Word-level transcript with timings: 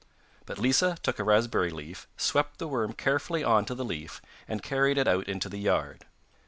But 0.47 0.57
Lisa 0.57 0.97
took 1.03 1.19
a 1.19 1.23
raspberry 1.23 1.69
leaf, 1.69 2.07
swept 2.17 2.57
the 2.57 2.67
worm 2.67 2.93
carefully 2.93 3.43
on 3.43 3.65
to 3.65 3.75
the 3.75 3.85
leaf 3.85 4.19
and 4.47 4.63
carried 4.63 4.97
it 4.97 5.07
out 5.07 5.27
into 5.29 5.47
the 5.47 5.59
yard. 5.59 6.07